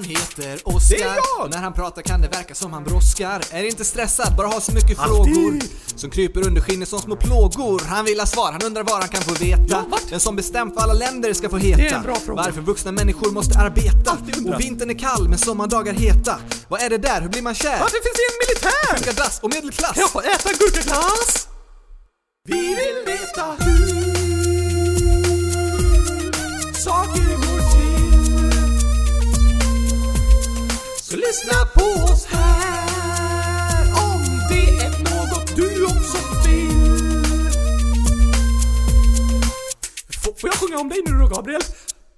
[0.00, 1.48] Han heter Oskar.
[1.50, 3.42] När han pratar kan det verka som han brådskar.
[3.50, 5.34] Är inte stressad, bara har så mycket Alltid.
[5.34, 5.58] frågor.
[5.96, 7.82] Som kryper under skinnet som små plågor.
[7.88, 9.84] Han vill ha svar, han undrar vad han kan få veta.
[9.90, 11.82] Ja, Den som bestämt vad alla länder ska få heta.
[11.82, 12.42] Det är en bra fråga.
[12.42, 14.18] Varför vuxna människor måste arbeta.
[14.54, 16.36] Och vintern är kall men sommardagar heta.
[16.68, 17.80] Vad är det där, hur blir man kär?
[17.80, 18.96] Varför finns det en militär?
[18.96, 19.96] Funkar dass och medelklass.
[19.96, 21.48] Jag får äta gurkaglass!
[22.48, 24.00] Vi vill veta hur
[26.74, 27.29] saker
[31.10, 36.18] Så lyssna på oss här om det är något du också
[36.48, 37.00] vill.
[40.24, 41.60] Får, får jag sjunga om dig nu då, Gabriel?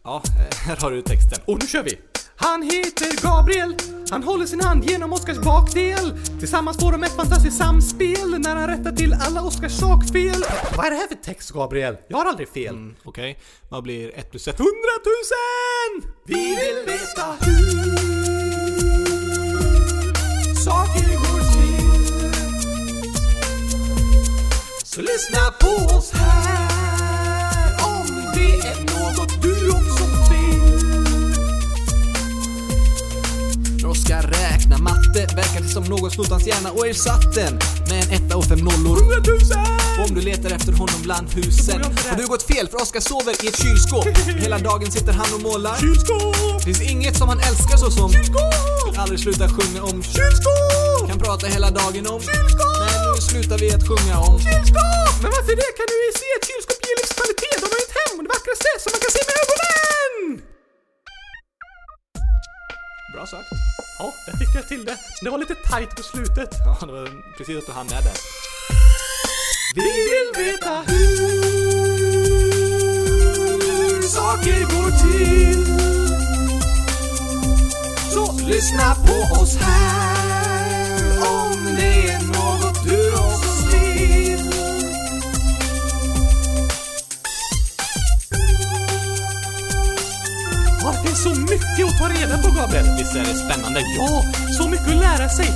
[0.05, 0.23] Ja,
[0.67, 1.39] här har du texten.
[1.45, 1.99] Och nu kör vi!
[2.37, 3.75] Han heter Gabriel,
[4.11, 6.13] han håller sin hand genom Oskars bakdel.
[6.39, 10.45] Tillsammans får de ett fantastiskt samspel när han rättar till alla Oskars sakfel.
[10.77, 11.97] Vad är det här för text, Gabriel?
[12.09, 12.75] Jag har aldrig fel.
[12.75, 14.59] Mm, Okej, vad blir ett plus ett?
[14.59, 16.13] Hundratusen!
[16.27, 18.42] Vi vill veta hur
[20.65, 22.33] saker går till.
[24.85, 28.92] Så lyssna på oss här om det
[33.93, 37.55] När Oskar räknar matte verkar det som någon snott hans hjärna och ersatt den
[37.89, 38.97] med en etta och fem nollor.
[39.01, 39.67] Hundratusen!
[39.99, 43.35] Och om du letar efter honom bland husen har du gått fel för Oskar sover
[43.45, 44.07] i ett kylskåp.
[44.45, 45.77] Hela dagen sitter han och målar.
[45.85, 46.63] Kylskåp!
[46.65, 48.55] Finns inget som han älskar så som Kylskåp!
[48.87, 51.09] Vill aldrig sluta sjunga om Kylskåp!
[51.09, 52.77] Kan prata hela dagen om Kylskåp!
[52.83, 55.15] Men nu slutar vi att sjunga om Kylskåp!
[55.23, 55.71] Men varför det?
[55.79, 57.57] Kan du se att kylskåp ger livskvalitet?
[57.63, 60.52] De har ju ett hem och det vackraste som man kan se med ögonen!
[63.23, 63.49] Bra sagt.
[63.99, 64.99] Ja, där fick jag till det.
[65.21, 66.55] Det var lite tight på slutet.
[66.65, 68.17] Ja, det var precis att du hann med där.
[69.75, 71.33] Vi vill veta hur
[74.03, 75.67] saker går till.
[78.13, 82.21] Så lyssna på oss här om det är
[91.23, 92.87] så mycket att ta reda på, Gabriel.
[92.99, 93.81] Visst är det spännande?
[93.99, 94.23] Ja,
[94.59, 95.47] så mycket att lära sig.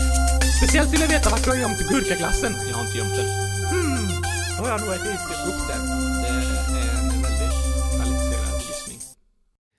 [0.59, 2.53] Speciellt vill jag veta vart du har gömt gurkaglassen.
[2.69, 3.29] Jag har inte gömt den.
[3.73, 4.09] Hmm,
[4.57, 5.83] då har jag nog ätit upp den.
[6.23, 7.57] Det är en väldigt
[7.97, 8.99] kvalificerad gissning.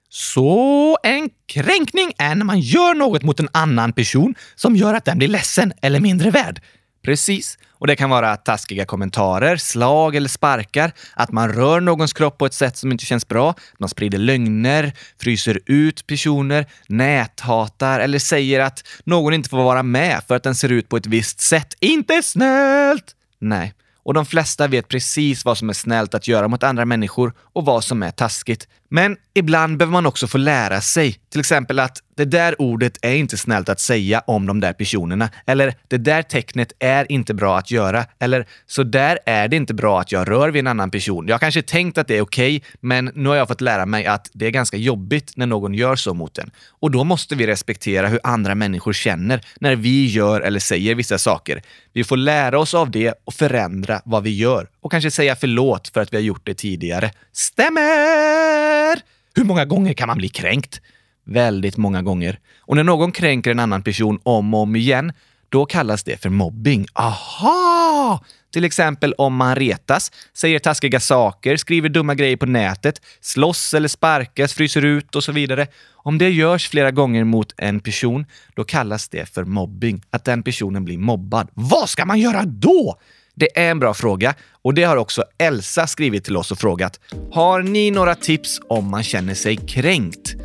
[0.08, 5.04] Så en kränkning är när man gör något mot en annan person som gör att
[5.04, 6.60] den blir ledsen eller mindre värd.
[7.02, 7.58] Precis.
[7.70, 12.46] Och det kan vara taskiga kommentarer, slag eller sparkar, att man rör någons kropp på
[12.46, 18.18] ett sätt som inte känns bra, att man sprider lögner, fryser ut personer, näthatar eller
[18.18, 21.40] säger att någon inte får vara med för att den ser ut på ett visst
[21.40, 21.74] sätt.
[21.80, 23.14] Inte snällt!
[23.38, 23.74] Nej.
[24.02, 27.64] Och de flesta vet precis vad som är snällt att göra mot andra människor och
[27.64, 28.68] vad som är taskigt.
[28.90, 33.14] Men ibland behöver man också få lära sig, till exempel att det där ordet är
[33.14, 35.30] inte snällt att säga om de där personerna.
[35.46, 38.04] Eller det där tecknet är inte bra att göra.
[38.18, 41.28] Eller så där är det inte bra att jag rör vid en annan person.
[41.28, 43.86] Jag har kanske tänkt att det är okej, okay, men nu har jag fått lära
[43.86, 46.50] mig att det är ganska jobbigt när någon gör så mot en.
[46.68, 51.18] Och då måste vi respektera hur andra människor känner när vi gör eller säger vissa
[51.18, 51.62] saker.
[51.92, 55.88] Vi får lära oss av det och förändra vad vi gör och kanske säga förlåt
[55.88, 57.10] för att vi har gjort det tidigare.
[57.32, 59.02] Stämmer!
[59.34, 60.80] Hur många gånger kan man bli kränkt?
[61.28, 62.38] Väldigt många gånger.
[62.60, 65.12] Och när någon kränker en annan person om och om igen,
[65.48, 66.86] då kallas det för mobbing.
[66.92, 68.24] Aha!
[68.52, 73.88] Till exempel om man retas, säger taskiga saker, skriver dumma grejer på nätet, slåss eller
[73.88, 75.66] sparkas, fryser ut och så vidare.
[75.92, 80.02] Om det görs flera gånger mot en person, då kallas det för mobbing.
[80.10, 81.48] Att den personen blir mobbad.
[81.54, 82.96] Vad ska man göra då?
[83.34, 87.00] Det är en bra fråga och det har också Elsa skrivit till oss och frågat.
[87.32, 90.36] Har ni några tips om man känner sig kränkt?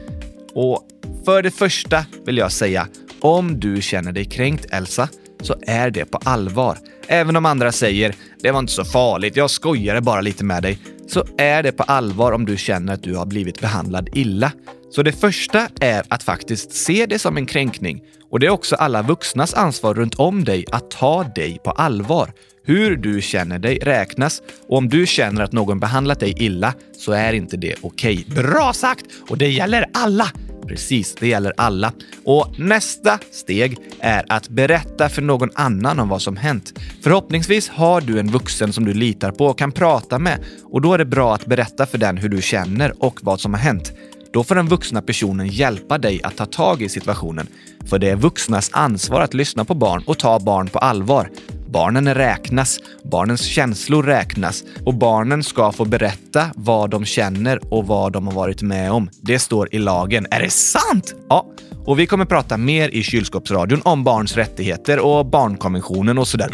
[0.56, 0.88] Och
[1.26, 2.88] för det första vill jag säga,
[3.20, 5.10] om du känner dig kränkt Elsa,
[5.42, 6.78] så är det på allvar.
[7.08, 10.80] Även om andra säger “det var inte så farligt, jag skojade bara lite med dig”,
[11.08, 14.52] så är det på allvar om du känner att du har blivit behandlad illa.
[14.90, 18.02] Så det första är att faktiskt se det som en kränkning.
[18.30, 22.34] Och det är också alla vuxnas ansvar runt om dig att ta dig på allvar.
[22.66, 27.12] Hur du känner dig räknas och om du känner att någon behandlat dig illa så
[27.12, 28.26] är inte det okej.
[28.28, 28.44] Okay.
[28.44, 29.06] Bra sagt!
[29.30, 30.32] Och det gäller alla!
[30.68, 31.94] Precis, det gäller alla.
[32.26, 36.80] Och nästa steg är att berätta för någon annan om vad som hänt.
[37.02, 40.94] Förhoppningsvis har du en vuxen som du litar på och kan prata med och då
[40.94, 43.94] är det bra att berätta för den hur du känner och vad som har hänt.
[44.34, 47.48] Då får den vuxna personen hjälpa dig att ta tag i situationen.
[47.86, 51.30] För det är vuxnas ansvar att lyssna på barn och ta barn på allvar.
[51.74, 58.14] Barnen räknas, barnens känslor räknas och barnen ska få berätta vad de känner och vad
[58.14, 59.10] de har varit med om.
[59.22, 60.28] Det står i lagen.
[60.32, 61.14] Är det sant?
[61.30, 61.46] Ja,
[61.86, 66.50] och vi kommer prata mer i kylskåpsradion om barns rättigheter och barnkonventionen och sådär.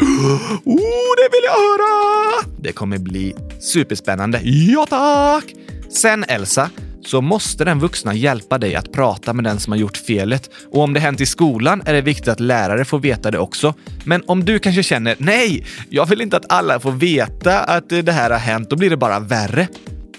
[0.64, 2.52] Oh, det vill jag höra!
[2.58, 4.40] Det kommer bli superspännande.
[4.42, 5.44] Ja, tack!
[5.90, 6.70] Sen Elsa,
[7.04, 10.50] så måste den vuxna hjälpa dig att prata med den som har gjort felet.
[10.70, 13.74] Och om det hänt i skolan är det viktigt att lärare får veta det också.
[14.04, 18.12] Men om du kanske känner “Nej, jag vill inte att alla får veta att det
[18.12, 19.68] här har hänt, då blir det bara värre”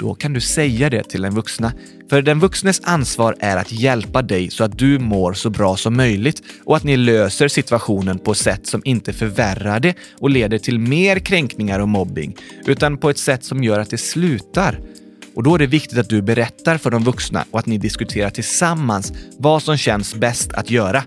[0.01, 1.73] då kan du säga det till den vuxna.
[2.09, 5.97] För den vuxnes ansvar är att hjälpa dig så att du mår så bra som
[5.97, 10.57] möjligt och att ni löser situationen på ett sätt som inte förvärrar det och leder
[10.57, 14.79] till mer kränkningar och mobbing, utan på ett sätt som gör att det slutar.
[15.35, 18.29] Och då är det viktigt att du berättar för de vuxna och att ni diskuterar
[18.29, 21.03] tillsammans vad som känns bäst att göra.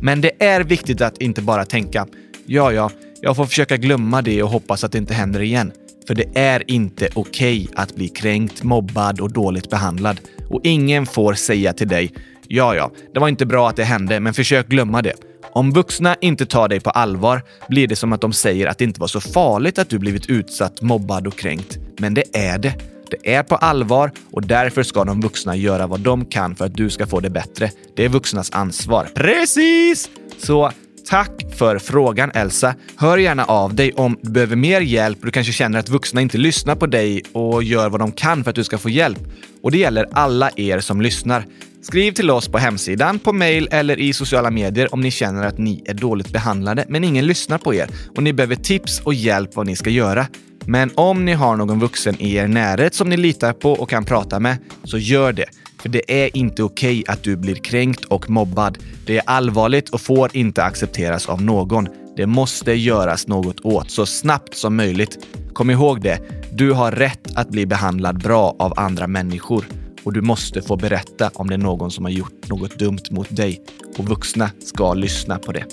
[0.00, 2.06] Men det är viktigt att inte bara tänka
[2.46, 5.72] “ja, ja, jag får försöka glömma det och hoppas att det inte händer igen”.
[6.06, 10.20] För det är inte okej okay att bli kränkt, mobbad och dåligt behandlad.
[10.48, 12.12] Och ingen får säga till dig
[12.48, 15.14] “ja, ja, det var inte bra att det hände, men försök glömma det”.
[15.52, 18.84] Om vuxna inte tar dig på allvar blir det som att de säger att det
[18.84, 21.78] inte var så farligt att du blivit utsatt, mobbad och kränkt.
[21.98, 22.74] Men det är det.
[23.10, 26.74] Det är på allvar och därför ska de vuxna göra vad de kan för att
[26.74, 27.70] du ska få det bättre.
[27.96, 29.08] Det är vuxnas ansvar.
[29.14, 30.10] Precis!
[30.38, 30.72] Så
[31.10, 32.74] Tack för frågan Elsa.
[32.96, 36.20] Hör gärna av dig om du behöver mer hjälp och du kanske känner att vuxna
[36.20, 39.18] inte lyssnar på dig och gör vad de kan för att du ska få hjälp.
[39.62, 41.46] Och det gäller alla er som lyssnar.
[41.82, 45.58] Skriv till oss på hemsidan, på mail eller i sociala medier om ni känner att
[45.58, 49.56] ni är dåligt behandlade men ingen lyssnar på er och ni behöver tips och hjälp
[49.56, 50.26] vad ni ska göra.
[50.66, 54.04] Men om ni har någon vuxen i er närhet som ni litar på och kan
[54.04, 55.46] prata med, så gör det.
[55.78, 58.78] För det är inte okej okay att du blir kränkt och mobbad.
[59.06, 61.88] Det är allvarligt och får inte accepteras av någon.
[62.16, 65.26] Det måste göras något åt så snabbt som möjligt.
[65.52, 66.18] Kom ihåg det,
[66.52, 69.64] du har rätt att bli behandlad bra av andra människor
[70.04, 73.36] och du måste få berätta om det är någon som har gjort något dumt mot
[73.36, 73.62] dig.
[73.98, 75.64] Och vuxna ska lyssna på det.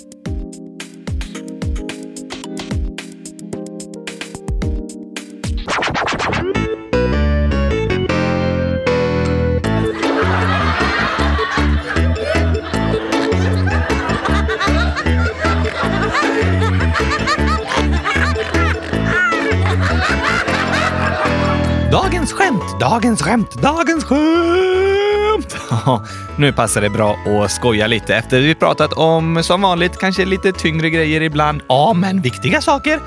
[22.80, 25.56] Dagens skämt, dagens skämt,
[26.36, 30.52] nu passar det bra att skoja lite efter vi pratat om, som vanligt, kanske lite
[30.52, 31.62] tyngre grejer ibland.
[31.68, 33.00] Ja, men viktiga saker.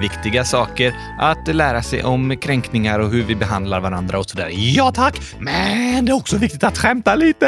[0.00, 4.48] Viktiga saker att lära sig om kränkningar och hur vi behandlar varandra och sådär.
[4.52, 5.20] Ja tack!
[5.38, 7.46] Men det är också viktigt att skämta lite!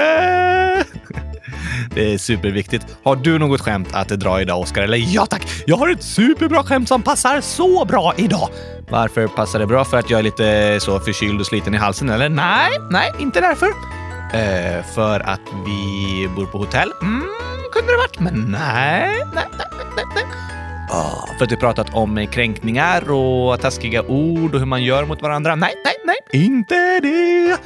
[1.94, 2.86] Det är superviktigt.
[3.04, 4.82] Har du något skämt att dra idag, Oskar?
[4.82, 5.46] Eller ja tack!
[5.66, 8.48] Jag har ett superbra skämt som passar så bra idag!
[8.90, 9.84] Varför passar det bra?
[9.84, 12.28] För att jag är lite så förkyld och sliten i halsen, eller?
[12.28, 13.66] Nej, nej, inte därför.
[14.32, 16.92] Eh, för att vi bor på hotell?
[17.02, 17.22] Mm,
[17.72, 20.24] kunde det varit, men nej, nej, nej, nej, nej.
[20.88, 25.22] Ah, för att vi pratat om kränkningar och taskiga ord och hur man gör mot
[25.22, 25.54] varandra?
[25.54, 27.58] Nej, nej, nej, inte det.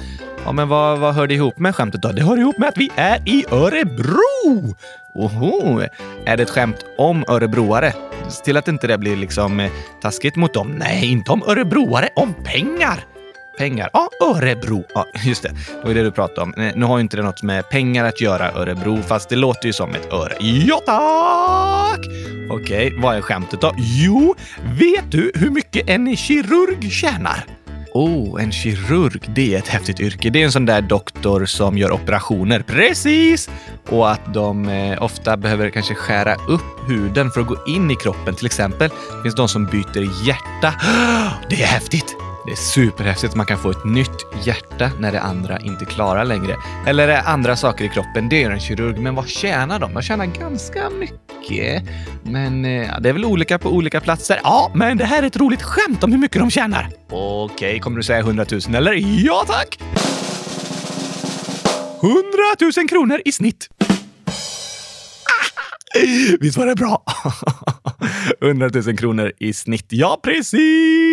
[0.45, 2.13] Ja, men vad, vad hör det ihop med skämtet då?
[2.13, 4.75] Det hör ihop med att vi är i Örebro!
[5.15, 5.81] Oho,
[6.25, 7.93] är det ett skämt om örebroare?
[8.29, 10.75] Se Till att inte det blir liksom eh, taskigt mot dem.
[10.79, 13.05] Nej, inte om örebroare, om pengar!
[13.61, 13.91] Pengar.
[13.93, 14.85] Ja, Örebro.
[14.95, 15.49] Ja, just det.
[15.49, 16.73] Det var det du pratade om.
[16.77, 19.73] Nu har ju inte det något med pengar att göra, Örebro, fast det låter ju
[19.73, 20.37] som ett öre.
[20.41, 22.07] Ja, tack!
[22.51, 23.75] Okej, vad är skämtet då?
[23.77, 24.35] Jo,
[24.79, 27.45] vet du hur mycket en kirurg tjänar?
[27.95, 30.31] Oh, en kirurg, det är ett häftigt yrke.
[30.31, 32.63] Det är en sån där doktor som gör operationer.
[32.63, 33.51] Precis!
[33.89, 37.97] Och att de eh, ofta behöver kanske skära upp huden för att gå in i
[37.97, 38.35] kroppen.
[38.35, 40.75] Till exempel det finns de som byter hjärta.
[41.51, 42.30] Det är häftigt!
[42.47, 46.25] Det är superhäftigt att man kan få ett nytt hjärta när det andra inte klarar
[46.25, 46.57] längre.
[46.87, 48.99] Eller är andra saker i kroppen, det gör en kirurg.
[48.99, 49.95] Men vad tjänar de?
[49.95, 51.83] De tjänar ganska mycket.
[52.23, 54.41] Men eh, ja, det är väl olika på olika platser.
[54.43, 56.91] Ja, men det här är ett roligt skämt om hur mycket de tjänar.
[57.11, 58.95] Okej, kommer du säga 100 000 eller?
[59.27, 59.79] Ja, tack!
[62.03, 62.23] 100
[62.77, 63.69] 000 kronor i snitt.
[66.41, 67.03] Visst var det bra?
[68.43, 69.87] 100 000 kronor i snitt.
[69.89, 71.10] Ja, precis!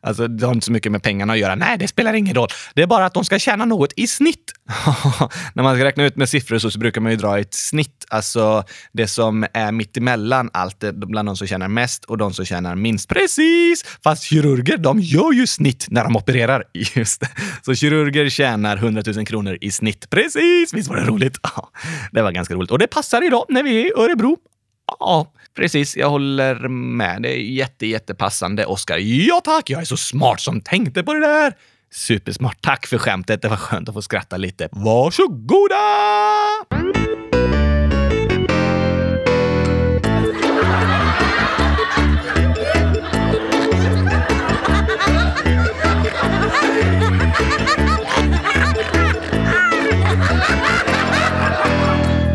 [0.00, 1.54] Alltså, det har inte så mycket med pengarna att göra.
[1.54, 2.48] Nej, det spelar ingen roll.
[2.74, 4.52] Det är bara att de ska tjäna något i snitt.
[5.54, 8.04] När man ska räkna ut med siffror så, så brukar man ju dra ett snitt,
[8.08, 12.44] alltså det som är mitt emellan allt, bland de som tjänar mest och de som
[12.44, 13.08] tjänar minst.
[13.08, 13.84] Precis!
[14.04, 16.64] Fast kirurger, de gör ju snitt när de opererar.
[16.72, 17.28] Just det.
[17.62, 20.10] Så kirurger tjänar 100 000 kronor i snitt.
[20.10, 20.74] Precis!
[20.74, 21.38] Visst var det roligt?
[21.56, 21.70] Ja,
[22.12, 22.70] det var ganska roligt.
[22.70, 24.36] Och det passar idag när vi är i Örebro.
[25.00, 25.96] Ja, precis.
[25.96, 27.22] Jag håller med.
[27.22, 28.98] Det är jätte, jättepassande, Oskar.
[28.98, 29.70] Ja tack!
[29.70, 31.52] Jag är så smart som tänkte på det där.
[31.92, 32.58] Supersmart.
[32.60, 33.42] Tack för skämtet.
[33.42, 34.68] Det var skönt att få skratta lite.
[34.72, 35.76] Varsågoda!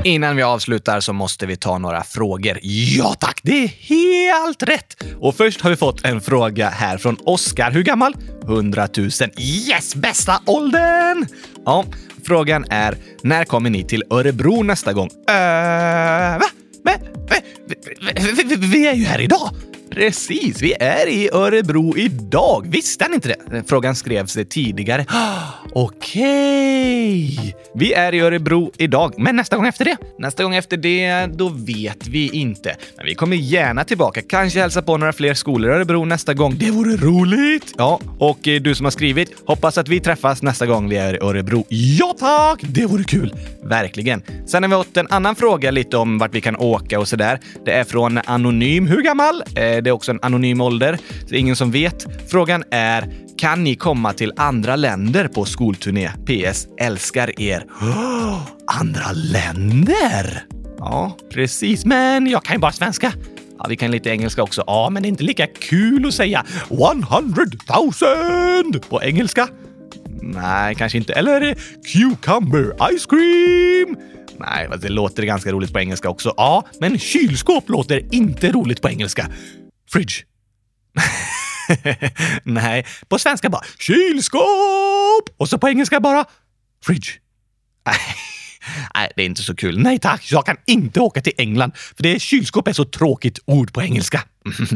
[0.06, 2.60] Innan vi avslutar så måste vi ta några frågor.
[2.62, 5.04] Ja tack, det är helt rätt!
[5.20, 7.72] Och först har vi fått en fråga här från Oskar.
[7.72, 8.16] Hur gammal?
[8.44, 9.10] 100 000.
[9.38, 11.28] Yes, bästa åldern!
[11.66, 11.86] Ja,
[12.26, 15.10] frågan är när kommer ni till Örebro nästa gång?
[15.28, 15.34] Äh,
[16.40, 16.46] va?
[16.84, 17.00] Men,
[17.68, 19.50] vi, vi, vi, vi är ju här idag!
[19.96, 22.68] Precis, vi är i Örebro idag.
[22.70, 23.64] Visste ni inte det?
[23.68, 25.06] Frågan skrevs tidigare.
[25.74, 27.56] Okej!
[27.76, 29.98] Vi är i Örebro idag, men nästa gång efter det?
[30.20, 32.76] Nästa gång efter det, då vet vi inte.
[32.98, 34.22] Men vi kommer gärna tillbaka.
[34.22, 36.56] Kanske hälsa på några fler skolor i Örebro nästa gång.
[36.58, 37.74] Det vore roligt!
[37.78, 41.14] Ja, och eh, du som har skrivit, hoppas att vi träffas nästa gång vi är
[41.14, 41.66] i Örebro.
[41.70, 42.60] Ja tack!
[42.62, 43.34] Det vore kul!
[43.64, 44.22] Verkligen.
[44.46, 47.40] Sen har vi fått en annan fråga lite om vart vi kan åka och sådär.
[47.66, 48.88] Det är från Anonym.
[48.88, 49.44] Hur gammal?
[49.56, 52.08] Eh, det är också en anonym ålder, så det är ingen som vet.
[52.28, 56.10] Frågan är, kan ni komma till andra länder på skolturné?
[56.26, 56.68] PS.
[56.78, 57.66] Älskar er.
[58.68, 60.44] andra länder?
[60.78, 61.86] Ja, precis.
[61.86, 63.14] Men jag kan ju bara svenska.
[63.60, 64.64] Ja, vi kan lite engelska också.
[64.68, 67.46] Ja, men det är inte lika kul att säga 100
[68.72, 69.48] 000 på engelska.
[70.22, 71.14] Nej, kanske inte.
[71.14, 71.56] Eller
[71.94, 73.98] cucumber ice cream.
[74.38, 76.34] Nej, fast det låter ganska roligt på engelska också.
[76.38, 79.28] Ja, men kylskåp låter inte roligt på engelska.
[79.92, 80.14] Fridge.
[82.44, 86.26] Nej, på svenska bara kylskåp och så på engelska bara
[86.86, 87.10] fridge.
[88.96, 89.80] Nej, det är inte så kul.
[89.80, 93.74] Nej tack, jag kan inte åka till England för det kylskåp är så tråkigt ord
[93.74, 94.24] på engelska.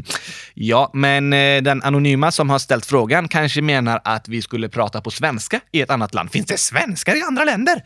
[0.54, 5.02] ja, men eh, den anonyma som har ställt frågan kanske menar att vi skulle prata
[5.02, 6.32] på svenska i ett annat land.
[6.32, 7.84] Finns det svenskar i andra länder?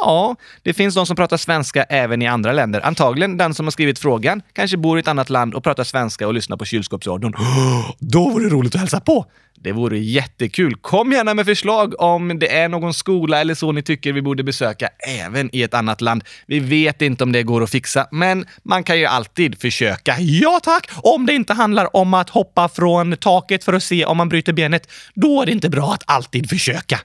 [0.00, 2.86] Ja, det finns de som pratar svenska även i andra länder.
[2.86, 6.26] Antagligen den som har skrivit frågan kanske bor i ett annat land och pratar svenska
[6.26, 7.32] och lyssnar på kylskåpsradion.
[7.98, 9.26] Då vore det roligt att hälsa på!
[9.54, 10.76] Det vore jättekul.
[10.76, 14.42] Kom gärna med förslag om det är någon skola eller så ni tycker vi borde
[14.44, 16.24] besöka även i ett annat land.
[16.46, 20.16] Vi vet inte om det går att fixa, men man kan ju alltid försöka.
[20.18, 20.90] Ja tack!
[21.02, 24.52] Om det inte handlar om att hoppa från taket för att se om man bryter
[24.52, 27.00] benet, då är det inte bra att alltid försöka.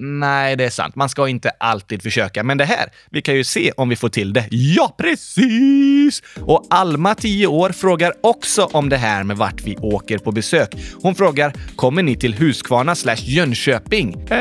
[0.00, 0.96] Nej, det är sant.
[0.96, 2.42] Man ska inte alltid försöka.
[2.42, 4.48] Men det här, vi kan ju se om vi får till det.
[4.50, 6.22] Ja, precis!
[6.40, 10.74] Och Alma, 10 år, frågar också om det här med vart vi åker på besök.
[11.02, 14.26] Hon frågar, kommer ni till Huskvarna slash Jönköping?
[14.30, 14.38] Eh,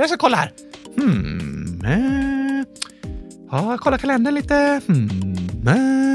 [0.00, 0.50] jag ska kolla här.
[0.96, 1.82] Hmm.
[1.84, 2.64] Eh,
[3.50, 4.80] ja, kolla kalendern lite.
[4.86, 5.10] Hmm.
[5.66, 6.05] Eh,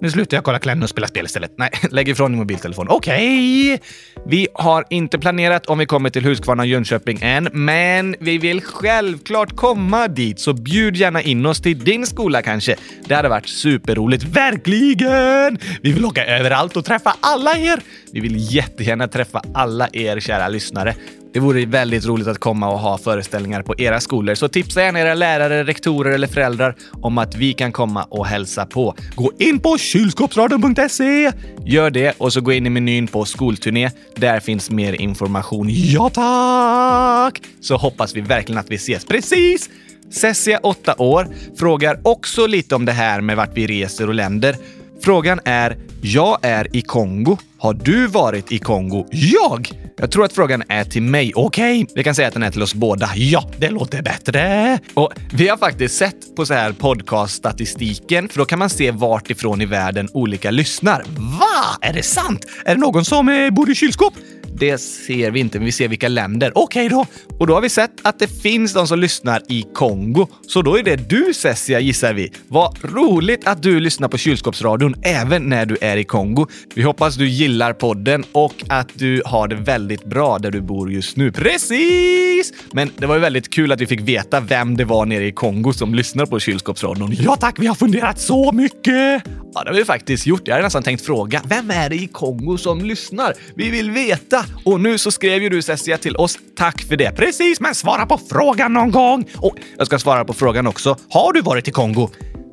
[0.00, 1.52] nu slutar jag kolla kläder och spela spel istället.
[1.56, 2.86] Nej, lägg ifrån din mobiltelefon.
[2.88, 3.80] Okej!
[4.26, 8.62] Vi har inte planerat om vi kommer till Huskvarna och Jönköping än, men vi vill
[8.62, 12.76] självklart komma dit, så bjud gärna in oss till din skola kanske.
[13.06, 14.24] Det hade varit superroligt.
[14.24, 15.58] Verkligen!
[15.82, 17.80] Vi vill åka överallt och träffa alla er.
[18.12, 20.94] Vi vill jättegärna träffa alla er kära lyssnare.
[21.32, 25.00] Det vore väldigt roligt att komma och ha föreställningar på era skolor, så tipsa gärna
[25.00, 28.94] era lärare, rektorer eller föräldrar om att vi kan komma och hälsa på.
[29.14, 31.32] Gå in på kylskåpsradion.se!
[31.64, 33.90] Gör det och så gå in i menyn på skolturné.
[34.16, 35.66] Där finns mer information.
[35.70, 37.42] Ja, tack!
[37.60, 39.04] Så hoppas vi verkligen att vi ses.
[39.04, 39.70] Precis!
[40.10, 44.56] Cessia, 8 år, frågar också lite om det här med vart vi reser och länder.
[45.02, 47.36] Frågan är, jag är i Kongo.
[47.58, 49.06] Har du varit i Kongo?
[49.10, 49.70] Jag?
[49.96, 51.32] Jag tror att frågan är till mig.
[51.34, 51.94] Okej, okay.
[51.94, 53.10] vi kan säga att den är till oss båda.
[53.16, 54.78] Ja, det låter bättre.
[54.94, 59.30] Och vi har faktiskt sett på så här podcaststatistiken, för då kan man se vart
[59.30, 61.04] ifrån i världen olika lyssnar.
[61.16, 61.78] Va?
[61.80, 62.46] Är det sant?
[62.64, 64.14] Är det någon som eh, bor i kylskåp?
[64.54, 66.52] Det ser vi inte, men vi ser vilka länder.
[66.54, 67.06] Okej okay då.
[67.38, 70.26] Och då har vi sett att det finns de som lyssnar i Kongo.
[70.46, 72.32] Så då är det du Cessia gissar vi.
[72.48, 76.46] Vad roligt att du lyssnar på kylskåpsradion även när du är i Kongo.
[76.74, 80.92] Vi hoppas du gillar podden och att du har det väldigt bra där du bor
[80.92, 81.32] just nu.
[81.32, 82.52] Precis!
[82.72, 85.32] Men det var ju väldigt kul att vi fick veta vem det var nere i
[85.32, 87.12] Kongo som lyssnar på kylskåpsradion.
[87.20, 89.22] Ja tack, vi har funderat så mycket!
[89.54, 90.42] Ja, det har vi faktiskt gjort.
[90.44, 93.34] Jag hade nästan tänkt fråga, vem är det i Kongo som lyssnar?
[93.54, 94.44] Vi vill veta!
[94.64, 96.38] Och nu så skrev ju du Cessia till oss.
[96.56, 97.16] Tack för det.
[97.28, 99.24] Precis, men svara på frågan någon gång!
[99.36, 100.96] Och jag ska svara på frågan också.
[101.10, 102.10] Har du varit i Kongo?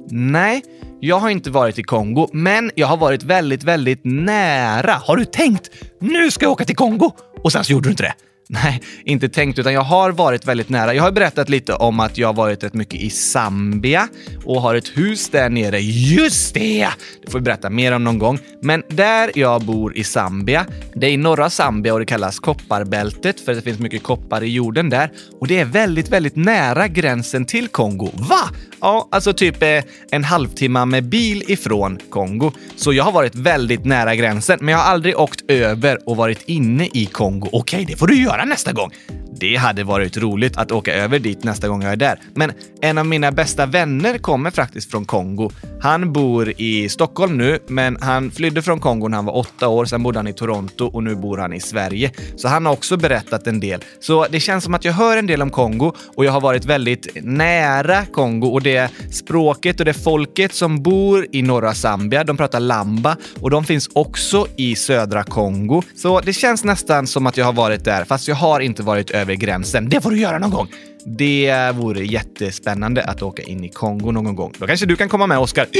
[0.09, 0.63] Nej,
[0.99, 4.93] jag har inte varit i Kongo, men jag har varit väldigt, väldigt nära.
[4.93, 5.69] Har du tänkt?
[6.01, 7.11] Nu ska jag åka till Kongo!
[7.43, 8.13] Och sen så gjorde du inte det.
[8.49, 10.93] Nej, inte tänkt, utan jag har varit väldigt nära.
[10.93, 14.07] Jag har berättat lite om att jag har varit rätt mycket i Zambia
[14.45, 15.79] och har ett hus där nere.
[15.79, 16.87] Just det!
[17.25, 18.39] Det får vi berätta mer om någon gång.
[18.61, 23.39] Men där jag bor i Zambia, det är i norra Zambia och det kallas kopparbältet
[23.39, 25.11] för det finns mycket koppar i jorden där.
[25.39, 28.09] Och det är väldigt, väldigt nära gränsen till Kongo.
[28.13, 28.49] Va?
[28.81, 32.51] Ja, alltså typ eh, en halvtimme med bil ifrån Kongo.
[32.75, 36.41] Så jag har varit väldigt nära gränsen, men jag har aldrig åkt över och varit
[36.45, 37.49] inne i Kongo.
[37.51, 38.91] Okej, det får du göra göra nästa gång.
[39.39, 42.19] Det hade varit roligt att åka över dit nästa gång jag är där.
[42.33, 45.51] Men en av mina bästa vänner kommer faktiskt från Kongo.
[45.81, 49.86] Han bor i Stockholm nu, men han flydde från Kongo när han var åtta år.
[49.86, 52.11] Sen bodde han i Toronto och nu bor han i Sverige.
[52.36, 53.83] Så han har också berättat en del.
[53.99, 56.65] Så det känns som att jag hör en del om Kongo och jag har varit
[56.65, 62.38] väldigt nära Kongo och det språket och det folket som bor i norra Zambia, de
[62.38, 65.81] pratar lamba och de finns också i södra Kongo.
[65.95, 69.11] Så det känns nästan som att jag har varit där, fast jag har inte varit
[69.11, 69.89] över gränsen.
[69.89, 70.67] Det får du göra någon gång.
[71.05, 74.53] Det vore jättespännande att åka in i Kongo någon gång.
[74.57, 75.67] Då kanske du kan komma med, Oskar.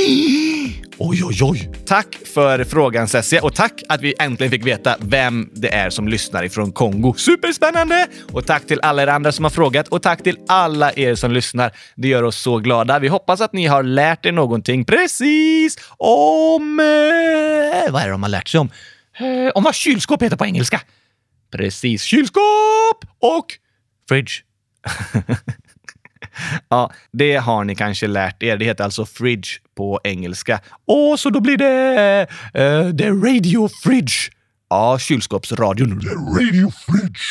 [0.98, 1.70] Oj, oj, oj!
[1.86, 6.08] Tack för frågan, Cessia, och tack att vi äntligen fick veta vem det är som
[6.08, 7.14] lyssnar ifrån Kongo.
[7.18, 8.08] Superspännande!
[8.32, 11.32] Och tack till alla er andra som har frågat och tack till alla er som
[11.32, 11.72] lyssnar.
[11.96, 13.00] Det gör oss så glada.
[13.00, 16.80] Vi hoppas att ni har lärt er någonting precis om...
[16.80, 18.70] Eh, vad är det de har lärt sig om?
[19.20, 20.82] Eh, om vad kylskåp heter på engelska.
[21.52, 22.04] Precis.
[22.04, 23.46] Kylskåp och
[24.10, 24.32] fridge.
[26.70, 28.58] ja, det har ni kanske lärt er.
[28.58, 30.60] Det heter alltså fridge på engelska.
[30.86, 32.28] Och så då blir det...
[32.58, 34.14] Uh, det radio fridge.
[34.70, 36.00] Ja, kylskåpsradion.
[36.02, 37.22] The radio fridge.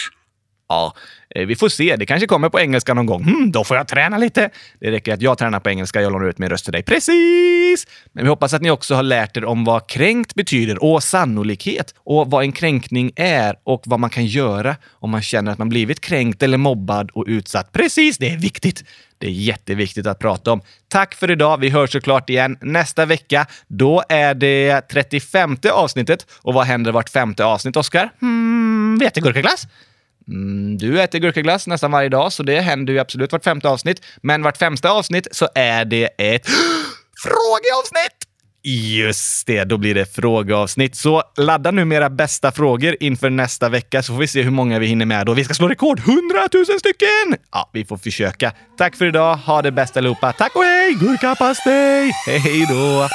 [0.69, 0.95] Ja,
[1.35, 1.97] Eh, vi får se.
[1.97, 3.24] Det kanske kommer på engelska någon gång.
[3.24, 4.51] Hmm, då får jag träna lite.
[4.80, 6.03] Det räcker att jag tränar på engelska.
[6.03, 6.82] Jag lånar ut min röst till dig.
[6.82, 7.87] Precis!
[8.12, 11.95] Men vi hoppas att ni också har lärt er om vad kränkt betyder och sannolikhet
[12.05, 15.68] och vad en kränkning är och vad man kan göra om man känner att man
[15.68, 17.72] blivit kränkt eller mobbad och utsatt.
[17.72, 18.85] Precis, det är viktigt.
[19.18, 20.61] Det är jätteviktigt att prata om.
[20.89, 21.61] Tack för idag.
[21.61, 23.47] Vi hörs såklart igen nästa vecka.
[23.68, 26.26] Då är det 35 avsnittet.
[26.43, 28.11] Och vad händer vart femte avsnitt, Oskar?
[28.20, 29.66] Hmm, vetegurkaglass?
[30.29, 34.03] Mm, du äter gurkaglass nästan varje dag, så det händer ju absolut vart femte avsnitt.
[34.22, 36.47] Men vart femte avsnitt så är det ett
[37.22, 38.29] frågeavsnitt!
[38.66, 40.97] Just det, då blir det frågeavsnitt.
[40.97, 44.79] Så ladda nu mera bästa frågor inför nästa vecka så får vi se hur många
[44.79, 45.29] vi hinner med.
[45.29, 45.99] Och vi ska slå rekord!
[45.99, 46.20] 100
[46.55, 47.37] 000 stycken!
[47.53, 48.53] Ja, vi får försöka.
[48.79, 49.37] Tack för idag.
[49.37, 50.33] Ha det bästa allihopa.
[50.33, 50.93] Tack och hej!
[51.01, 52.11] Gurkapastej!
[52.27, 53.09] Hej då!